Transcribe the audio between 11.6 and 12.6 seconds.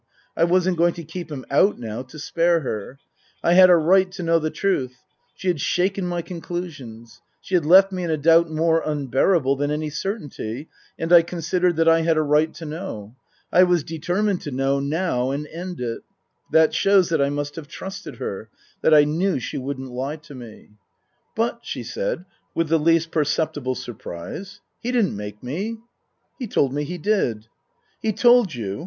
that I had a right